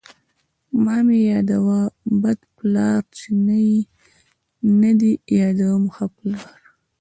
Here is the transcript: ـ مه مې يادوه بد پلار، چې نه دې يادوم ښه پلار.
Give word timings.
ـ 0.41 0.81
مه 0.83 0.95
مې 1.05 1.19
يادوه 1.31 1.79
بد 2.21 2.39
پلار، 2.57 3.01
چې 3.17 3.27
نه 4.81 4.91
دې 4.99 5.11
يادوم 5.39 5.83
ښه 5.95 6.05
پلار. 6.17 6.59